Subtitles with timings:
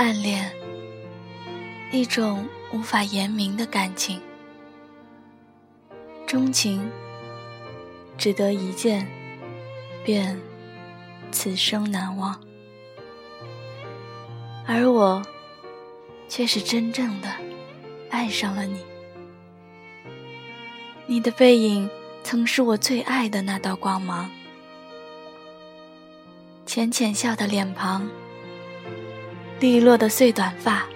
[0.00, 0.50] 暗恋，
[1.92, 4.18] 一种无法言明的感情。
[6.26, 6.90] 钟情，
[8.16, 9.06] 只得一见，
[10.02, 10.40] 便
[11.30, 12.40] 此生难忘。
[14.66, 15.22] 而我，
[16.30, 17.28] 却是真正的
[18.08, 18.82] 爱上了你。
[21.04, 21.90] 你的背影，
[22.24, 24.30] 曾是我最爱的那道光芒。
[26.64, 28.08] 浅浅笑的脸庞，
[29.60, 30.86] 利落的碎短发，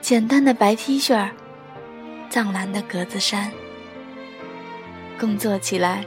[0.00, 1.28] 简单的白 T 恤，
[2.30, 3.50] 藏蓝的格子衫，
[5.18, 6.06] 工作起来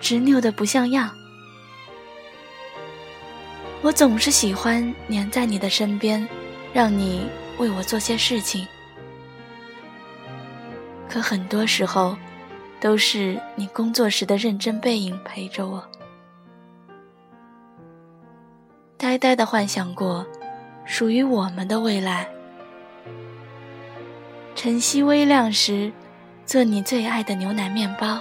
[0.00, 1.14] 执拗的不像样。
[3.82, 6.26] 我总是喜欢黏在你的身边，
[6.72, 7.26] 让你
[7.58, 8.66] 为我做些事情。
[11.06, 12.16] 可很多时候，
[12.80, 15.86] 都是你工作时的认真背影陪着我。
[19.14, 20.26] 呆呆的幻想过，
[20.84, 22.26] 属于我们的未来。
[24.56, 25.92] 晨曦微亮时，
[26.44, 28.18] 做你最爱的牛奶面包；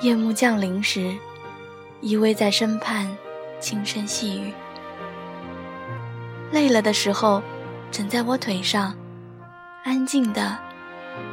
[0.00, 1.14] 夜幕降临时，
[2.00, 3.06] 依偎在身畔，
[3.60, 4.52] 轻声细语。
[6.50, 7.40] 累了的时候，
[7.92, 8.96] 枕在我腿上，
[9.84, 10.58] 安静的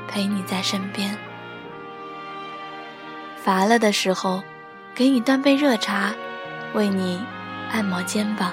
[0.08, 1.18] 陪你在身边。
[3.44, 4.44] 乏了的时候，
[4.94, 6.14] 给你端杯热茶。
[6.74, 7.22] 为你
[7.72, 8.52] 按摩肩膀，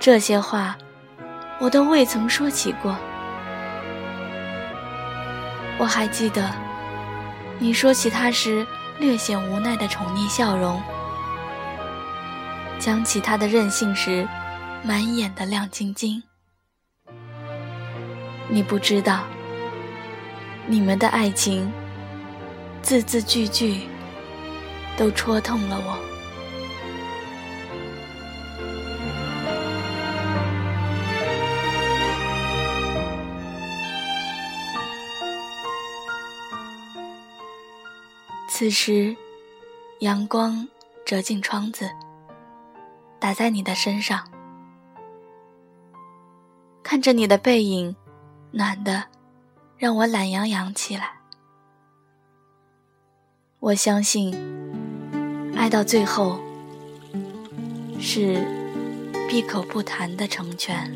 [0.00, 0.76] 这些话
[1.60, 2.96] 我都未曾说起过。
[5.78, 6.50] 我还记得
[7.58, 8.66] 你说起他时
[8.98, 10.82] 略显无奈的宠溺笑容，
[12.78, 14.28] 讲起他的任性时
[14.82, 16.22] 满眼的亮晶晶。
[18.48, 19.20] 你不知道，
[20.66, 21.72] 你们的爱情
[22.82, 23.86] 字字句句。
[25.00, 25.98] 都戳痛了我。
[38.50, 39.16] 此时，
[40.00, 40.68] 阳光
[41.06, 41.90] 折进窗子，
[43.18, 44.30] 打在你的身上，
[46.82, 47.96] 看着你的背影，
[48.50, 49.04] 暖的
[49.78, 51.20] 让我懒洋洋起来。
[53.60, 54.78] 我相信。
[55.60, 56.40] 爱到最后，
[58.00, 58.42] 是
[59.28, 60.90] 闭口不谈的成全。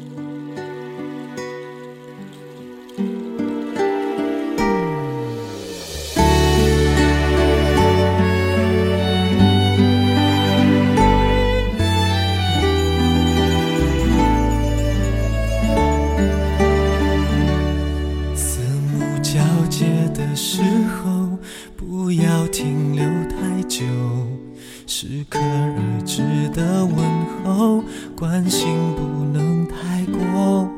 [18.34, 21.36] 四目交接的时候，
[21.76, 23.84] 不要停留太久。
[24.97, 26.22] 适可而止
[26.55, 26.97] 的问
[27.43, 27.82] 候，
[28.16, 30.71] 关心不能太过，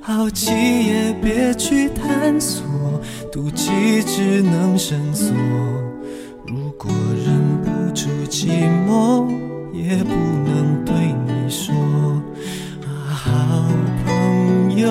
[0.00, 2.66] 好奇也别去探索，
[3.30, 5.32] 妒忌只能深锁。
[6.44, 6.90] 如果
[7.24, 8.48] 忍不住寂
[8.84, 9.28] 寞，
[9.72, 10.10] 也不
[10.44, 10.92] 能对
[11.24, 11.72] 你说。
[12.84, 13.30] 好
[14.04, 14.90] 朋友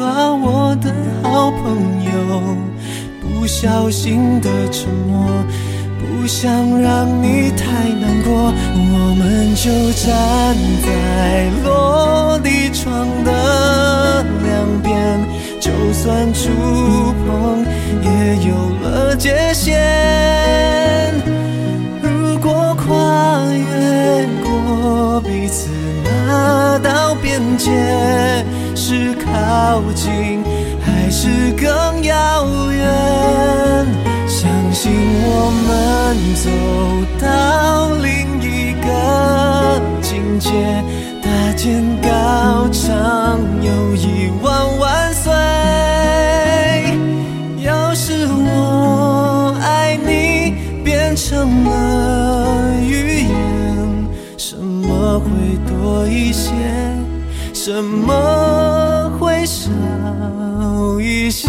[0.00, 2.56] 啊，我的好朋友，
[3.20, 5.28] 不小心的沉默。
[6.00, 15.20] 不想让你太难过，我们就站在落地窗的两边，
[15.60, 16.48] 就算触
[17.20, 17.64] 碰
[18.02, 18.08] 也
[18.48, 18.50] 有
[18.82, 19.78] 了界限。
[22.02, 25.68] 如果跨越过彼此
[26.02, 27.70] 那道边界，
[28.74, 30.42] 是靠近
[30.80, 31.89] 还是更
[36.34, 36.50] 走
[37.20, 40.50] 到另一个境界，
[41.22, 45.32] 大剑高唱友谊万万岁。
[47.62, 55.30] 要是我爱你变成了语言，什么会
[55.68, 56.50] 多一些？
[57.52, 59.70] 什么会少
[61.00, 61.48] 一些？